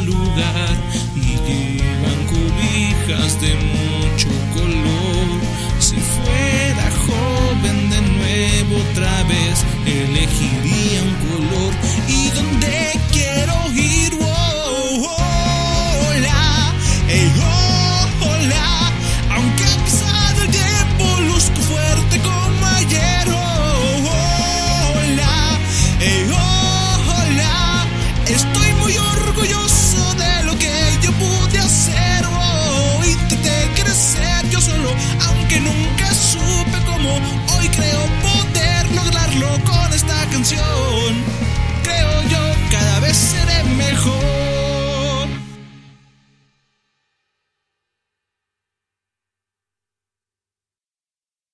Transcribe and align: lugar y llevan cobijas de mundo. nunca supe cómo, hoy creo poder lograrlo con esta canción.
lugar 0.00 0.76
y 1.16 1.36
llevan 1.46 2.26
cobijas 2.26 3.40
de 3.40 3.54
mundo. 3.54 3.87
nunca 35.88 36.14
supe 36.14 36.78
cómo, 36.86 37.14
hoy 37.56 37.68
creo 37.68 38.00
poder 38.22 38.90
lograrlo 38.94 39.48
con 39.64 39.92
esta 39.92 40.26
canción. 40.30 41.57